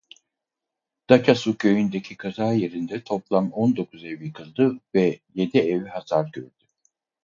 [1.09, 6.65] Daça-Su köyündeki kaza yerinde toplam on dokuz ev yıkıldı ve yedi ev hasar gördü.